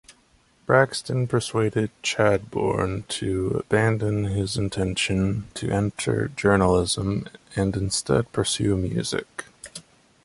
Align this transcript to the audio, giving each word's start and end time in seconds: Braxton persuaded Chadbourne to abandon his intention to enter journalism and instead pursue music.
Braxton 0.65 1.27
persuaded 1.27 1.91
Chadbourne 2.01 3.03
to 3.09 3.57
abandon 3.59 4.23
his 4.23 4.57
intention 4.57 5.47
to 5.53 5.69
enter 5.69 6.29
journalism 6.29 7.27
and 7.55 7.77
instead 7.77 8.31
pursue 8.31 8.75
music. 8.77 9.43